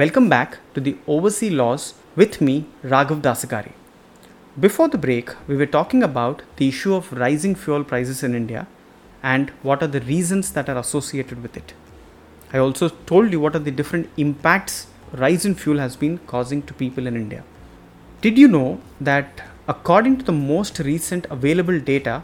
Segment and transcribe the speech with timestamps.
[0.00, 3.72] Welcome back to the Overseas Laws with me, Raghav Dasagari.
[4.58, 8.66] Before the break, we were talking about the issue of rising fuel prices in India
[9.22, 11.74] and what are the reasons that are associated with it.
[12.54, 16.62] I also told you what are the different impacts rise in fuel has been causing
[16.62, 17.44] to people in India.
[18.22, 22.22] Did you know that according to the most recent available data,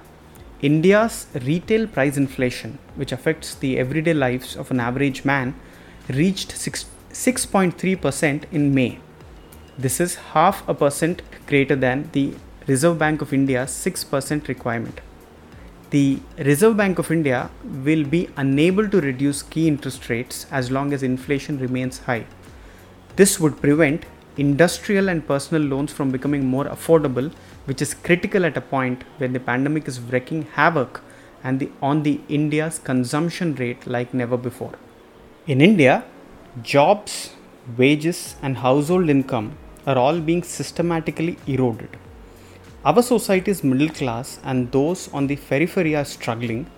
[0.63, 5.55] India's retail price inflation, which affects the everyday lives of an average man,
[6.09, 6.53] reached
[7.13, 8.99] 6.3% in May.
[9.79, 12.35] This is half a percent greater than the
[12.67, 15.01] Reserve Bank of India's 6% requirement.
[15.91, 20.93] The Reserve Bank of India will be unable to reduce key interest rates as long
[20.93, 22.27] as inflation remains high.
[23.17, 24.05] This would prevent
[24.37, 27.33] industrial and personal loans from becoming more affordable,
[27.65, 31.01] which is critical at a point when the pandemic is wreaking havoc
[31.43, 34.75] and the, on the India's consumption rate like never before.
[35.47, 36.05] In India,
[36.63, 37.35] jobs,
[37.77, 41.97] wages, and household income are all being systematically eroded.
[42.85, 46.71] Our society's middle class and those on the periphery are struggling.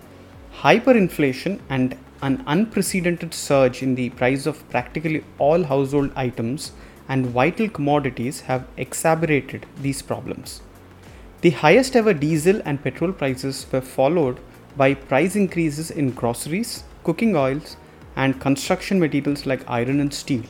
[0.61, 6.71] Hyperinflation and an unprecedented surge in the price of practically all household items
[7.07, 10.61] and vital commodities have exacerbated these problems.
[11.41, 14.39] The highest ever diesel and petrol prices were followed
[14.77, 17.77] by price increases in groceries, cooking oils,
[18.15, 20.43] and construction materials like iron and steel.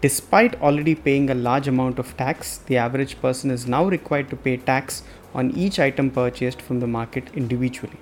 [0.00, 4.36] Despite already paying a large amount of tax, the average person is now required to
[4.36, 5.02] pay tax
[5.34, 7.98] on each item purchased from the market individually.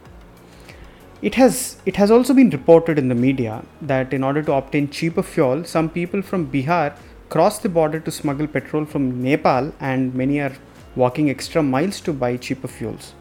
[1.20, 4.88] It has, it has also been reported in the media that in order to obtain
[4.88, 6.96] cheaper fuel, some people from Bihar
[7.28, 10.54] cross the border to smuggle petrol from Nepal, and many are
[10.94, 13.14] walking extra miles to buy cheaper fuels.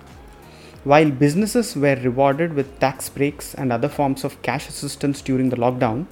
[0.83, 5.57] While businesses were rewarded with tax breaks and other forms of cash assistance during the
[5.57, 6.05] lockdown,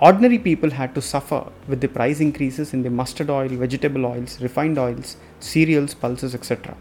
[0.00, 4.40] ordinary people had to suffer with the price increases in the mustard oil, vegetable oils,
[4.40, 6.76] refined oils, cereals, pulses, etc.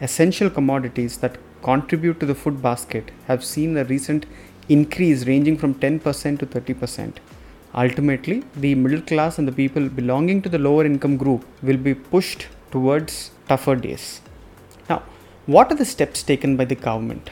[0.00, 4.26] Essential commodities that contribute to the food basket have seen a recent
[4.68, 7.16] increase ranging from 10% to 30%.
[7.74, 11.94] Ultimately, the middle class and the people belonging to the lower income group will be
[11.94, 14.20] pushed towards tougher days.
[15.46, 17.30] What are the steps taken by the government?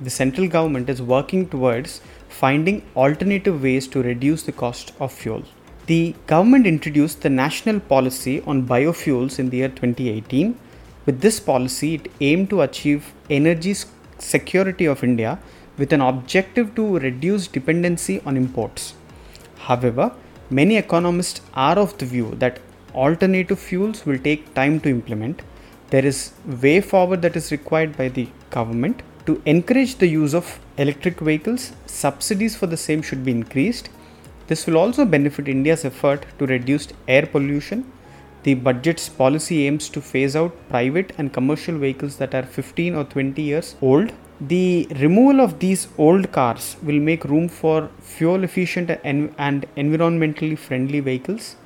[0.00, 5.42] The central government is working towards finding alternative ways to reduce the cost of fuel.
[5.86, 10.58] The government introduced the national policy on biofuels in the year 2018
[11.06, 13.74] with this policy, it aimed to achieve energy
[14.18, 15.38] security of India
[15.76, 18.94] with an objective to reduce dependency on imports.
[19.56, 20.12] However,
[20.50, 22.60] many economists are of the view that
[22.94, 25.42] alternative fuels will take time to implement.
[25.90, 30.58] There is way forward that is required by the government to encourage the use of
[30.78, 31.72] electric vehicles.
[31.86, 33.90] Subsidies for the same should be increased.
[34.46, 37.84] This will also benefit India's effort to reduce air pollution
[38.42, 43.04] the budget's policy aims to phase out private and commercial vehicles that are 15 or
[43.04, 44.12] 20 years old.
[44.40, 50.56] The removal of these old cars will make room for fuel efficient and, and environmentally
[50.56, 51.56] friendly vehicles.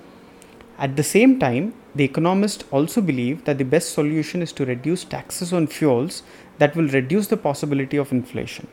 [0.79, 5.05] At the same time, the economists also believe that the best solution is to reduce
[5.05, 6.25] taxes on fuels
[6.59, 8.67] that will reduce the possibility of inflation.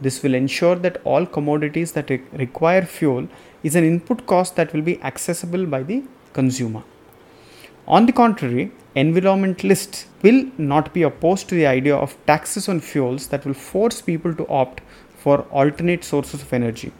[0.00, 3.26] This will ensure that all commodities that require fuel
[3.64, 6.84] is an input cost that will be accessible by the consumer.
[7.88, 13.26] On the contrary, environmentalists will not be opposed to the idea of taxes on fuels
[13.28, 14.80] that will force people to opt
[15.16, 16.92] for alternate sources of energy.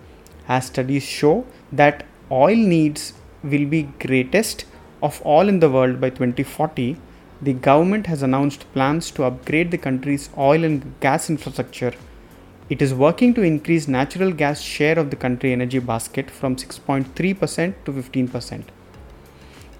[0.48, 4.64] As studies show that oil needs will be greatest
[5.02, 6.96] of all in the world by 2040,
[7.42, 11.94] the government has announced plans to upgrade the country's oil and gas infrastructure.
[12.68, 17.74] It is working to increase natural gas share of the country energy basket from 6.3%
[17.84, 18.64] to 15%.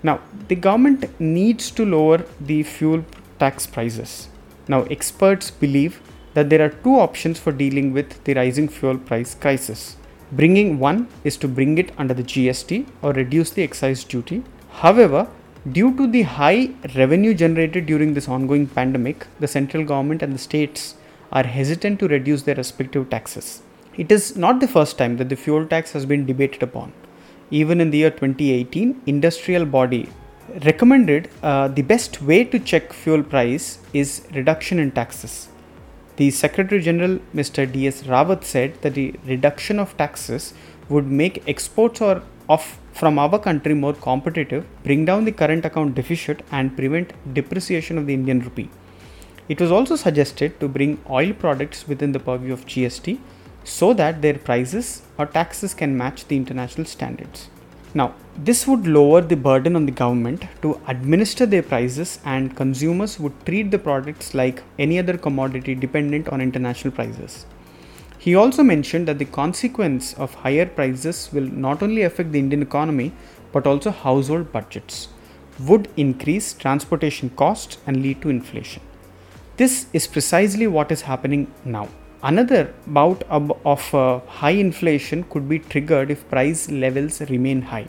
[0.02, 3.04] Now, the government needs to lower the fuel
[3.38, 4.28] tax prices.
[4.66, 6.00] Now, experts believe
[6.34, 9.96] that there are two options for dealing with the rising fuel price crisis.
[10.32, 14.42] Bringing one is to bring it under the GST or reduce the excise duty.
[14.70, 15.28] However,
[15.72, 20.38] due to the high revenue generated during this ongoing pandemic, the central government and the
[20.38, 20.94] states
[21.32, 23.62] are hesitant to reduce their respective taxes.
[23.96, 26.92] It is not the first time that the fuel tax has been debated upon
[27.50, 30.08] even in the year 2018 industrial body
[30.64, 35.48] recommended uh, the best way to check fuel price is reduction in taxes
[36.20, 40.52] the secretary general mr ds rawat said that the reduction of taxes
[40.88, 42.14] would make exports or
[42.54, 42.62] of
[43.00, 48.06] from our country more competitive bring down the current account deficit and prevent depreciation of
[48.08, 48.70] the indian rupee
[49.54, 53.18] it was also suggested to bring oil products within the purview of gst
[53.64, 57.48] so that their prices or taxes can match the international standards.
[57.94, 63.20] Now, this would lower the burden on the government to administer their prices, and consumers
[63.20, 67.44] would treat the products like any other commodity dependent on international prices.
[68.18, 72.62] He also mentioned that the consequence of higher prices will not only affect the Indian
[72.62, 73.12] economy
[73.52, 75.08] but also household budgets,
[75.68, 78.82] would increase transportation costs and lead to inflation.
[79.56, 81.88] This is precisely what is happening now.
[82.22, 87.88] Another bout of uh, high inflation could be triggered if price levels remain high.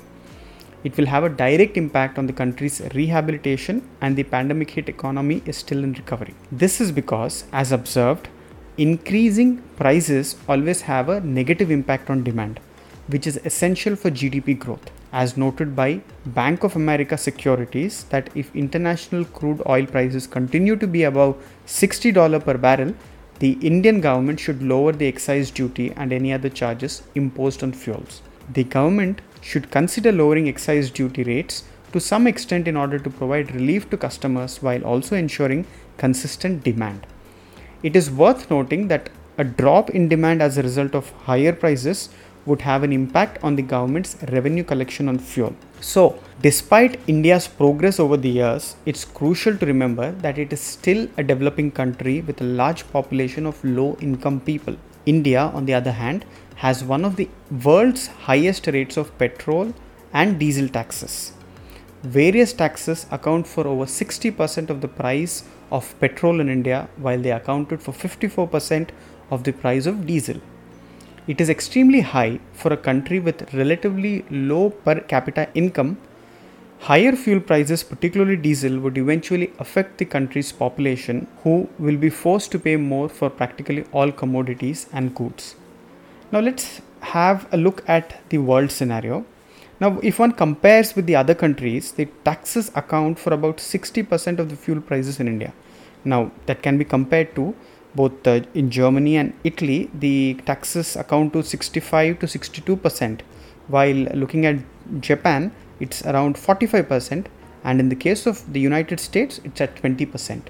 [0.84, 5.44] It will have a direct impact on the country's rehabilitation, and the pandemic hit economy
[5.46, 6.34] is still in recovery.
[6.52, 8.30] This is because, as observed,
[8.78, 12.60] increasing prices always have a negative impact on demand,
[13.08, 14.90] which is essential for GDP growth.
[15.14, 20.88] As noted by Bank of America Securities, that if international crude oil prices continue to
[20.88, 21.36] be above
[21.68, 22.96] $60 per barrel,
[23.40, 28.22] the Indian government should lower the excise duty and any other charges imposed on fuels.
[28.54, 33.54] The government should consider lowering excise duty rates to some extent in order to provide
[33.54, 35.66] relief to customers while also ensuring
[35.98, 37.06] consistent demand.
[37.84, 42.10] It is worth noting that a drop in demand as a result of higher prices
[42.46, 45.56] would have an impact on the government's revenue collection on fuel.
[45.80, 51.08] So, despite India's progress over the years, it's crucial to remember that it is still
[51.18, 54.76] a developing country with a large population of low income people.
[55.06, 56.26] India, on the other hand,
[56.56, 57.30] has one of the
[57.64, 59.74] world's highest rates of petrol
[60.14, 61.34] and diesel taxes.
[62.04, 67.32] Various taxes account for over 60% of the price of petrol in India, while they
[67.32, 68.90] accounted for 54%
[69.30, 70.42] of the price of diesel.
[71.28, 75.98] It is extremely high for a country with relatively low per capita income.
[76.86, 82.52] Higher fuel prices, particularly diesel, would eventually affect the country's population, who will be forced
[82.54, 85.56] to pay more for practically all commodities and goods.
[86.32, 89.26] Now, let's have a look at the world scenario.
[89.80, 94.50] Now, if one compares with the other countries, the taxes account for about 60% of
[94.50, 95.54] the fuel prices in India.
[96.04, 97.54] Now, that can be compared to
[97.94, 103.22] both uh, in Germany and Italy, the taxes account to 65 to 62 percent,
[103.68, 104.56] while looking at
[105.00, 105.52] Japan,
[105.82, 107.30] it's around 45 percent,
[107.64, 110.50] and in the case of the United States, it's at 20 percent.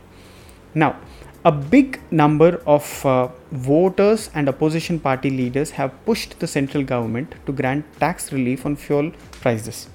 [0.75, 0.95] Now,
[1.43, 7.33] a big number of uh, voters and opposition party leaders have pushed the central government
[7.47, 9.89] to grant tax relief on fuel prices.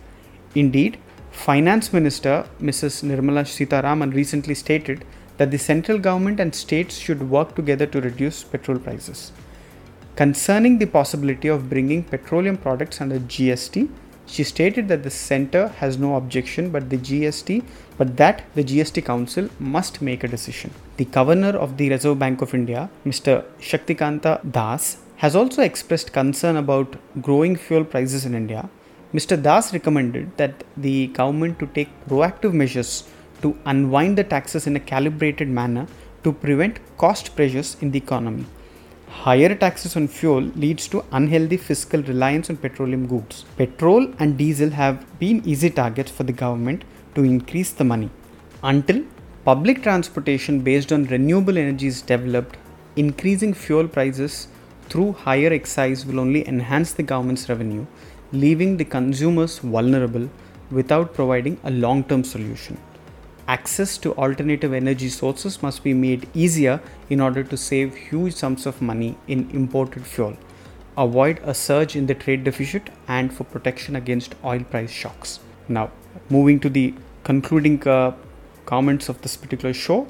[0.57, 0.99] Indeed,
[1.31, 3.05] Finance Minister Mrs.
[3.05, 5.05] Nirmala Sitharaman recently stated
[5.37, 9.33] that the central government and states should work together to reduce petrol prices.
[10.17, 13.89] Concerning the possibility of bringing petroleum products under GST,
[14.27, 17.65] she stated that the center has no objection but the GST
[17.99, 20.71] but that the GST council must make a decision.
[20.97, 23.45] The governor of the Reserve Bank of India, Mr.
[23.61, 28.69] Shaktikanta Das, has also expressed concern about growing fuel prices in India.
[29.15, 29.41] Mr.
[29.41, 33.05] Das recommended that the government to take proactive measures
[33.41, 35.87] to unwind the taxes in a calibrated manner
[36.25, 38.45] to prevent cost pressures in the economy.
[39.25, 43.45] Higher taxes on fuel leads to unhealthy fiscal reliance on petroleum goods.
[43.57, 46.85] Petrol and diesel have been easy targets for the government
[47.17, 48.09] to increase the money.
[48.63, 49.03] Until
[49.45, 52.57] public transportation based on renewable energy is developed,
[52.95, 54.49] increasing fuel prices
[54.89, 57.85] through higher excise will only enhance the government's revenue,
[58.33, 60.29] leaving the consumers vulnerable
[60.71, 62.79] without providing a long term solution
[63.49, 68.67] access to alternative energy sources must be made easier in order to save huge sums
[68.67, 70.37] of money in imported fuel,
[70.97, 75.41] avoid a surge in the trade deficit, and for protection against oil price shocks.
[75.69, 75.91] Now,
[76.29, 78.13] moving to the concluding uh,
[78.67, 80.07] comments of this particular show.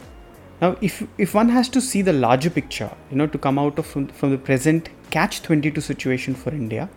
[0.60, 3.78] Now, if, if one has to see the larger picture, you know, to come out
[3.78, 6.88] of from, from the present catch 22 situation for India,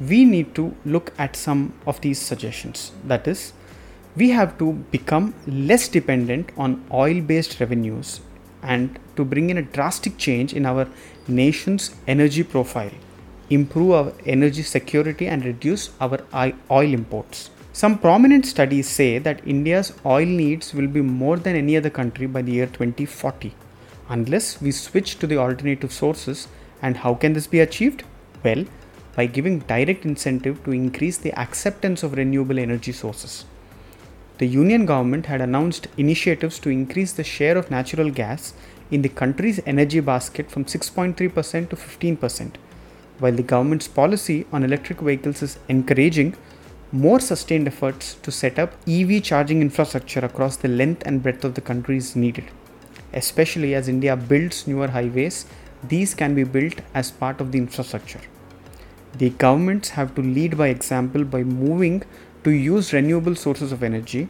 [0.00, 2.92] we need to look at some of these suggestions.
[3.04, 3.52] That is,
[4.20, 8.20] we have to become less dependent on oil based revenues
[8.62, 10.88] and to bring in a drastic change in our
[11.28, 12.90] nation's energy profile,
[13.50, 16.18] improve our energy security, and reduce our
[16.70, 17.50] oil imports.
[17.72, 22.26] Some prominent studies say that India's oil needs will be more than any other country
[22.26, 23.54] by the year 2040
[24.08, 26.48] unless we switch to the alternative sources.
[26.80, 28.04] And how can this be achieved?
[28.42, 28.64] Well,
[29.14, 33.44] by giving direct incentive to increase the acceptance of renewable energy sources
[34.38, 38.54] the Union government had announced initiatives to increase the share of natural gas
[38.90, 42.54] in the country's energy basket from 6.3% to 15%.
[43.18, 46.36] While the government's policy on electric vehicles is encouraging
[46.92, 51.54] more sustained efforts to set up EV charging infrastructure across the length and breadth of
[51.54, 52.44] the country is needed.
[53.12, 55.46] Especially as India builds newer highways,
[55.82, 58.20] these can be built as part of the infrastructure.
[59.16, 62.04] The governments have to lead by example by moving
[62.48, 64.28] to use renewable sources of energy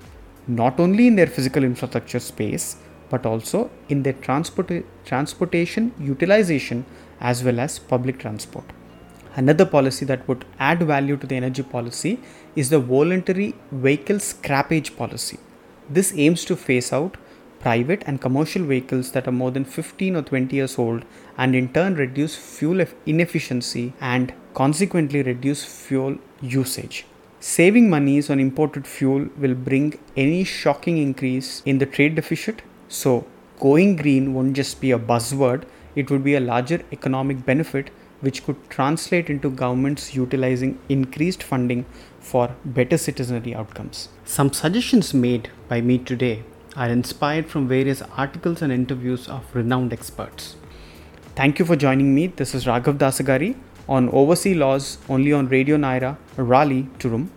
[0.61, 2.77] not only in their physical infrastructure space
[3.11, 4.71] but also in their transport,
[5.05, 6.85] transportation utilization
[7.21, 8.65] as well as public transport.
[9.37, 12.19] Another policy that would add value to the energy policy
[12.57, 15.39] is the voluntary vehicle scrappage policy.
[15.89, 17.17] This aims to phase out
[17.61, 21.05] private and commercial vehicles that are more than 15 or 20 years old
[21.37, 27.07] and in turn reduce fuel inefficiency and consequently reduce fuel usage.
[27.40, 32.62] Saving monies on imported fuel will bring any shocking increase in the trade deficit.
[32.88, 33.26] So,
[33.61, 35.62] going green won't just be a buzzword,
[35.95, 37.90] it would be a larger economic benefit
[38.23, 41.87] which could translate into governments utilizing increased funding
[42.18, 44.09] for better citizenry outcomes.
[44.25, 46.42] Some suggestions made by me today
[46.75, 50.57] are inspired from various articles and interviews of renowned experts.
[51.37, 52.26] Thank you for joining me.
[52.26, 53.54] This is Raghav Dasagari
[53.88, 57.30] on Overseas Laws only on Radio Nyra, Raleigh, Durham.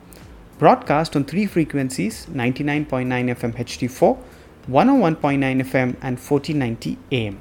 [0.59, 4.17] Broadcast on three frequencies 99.9 FM HD4,
[4.69, 7.39] 101.9 FM, and 1490 AM.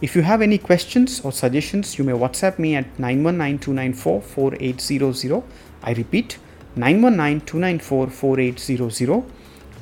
[0.00, 5.42] If you have any questions or suggestions, you may WhatsApp me at 919-294-4800.
[5.82, 6.38] I repeat,
[6.76, 9.24] 919-294-4800.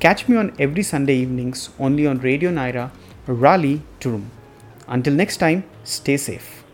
[0.01, 2.91] Catch me on every Sunday evenings only on Radio Nyra,
[3.27, 4.31] Raleigh, Durham.
[4.89, 6.56] Until next time, stay safe.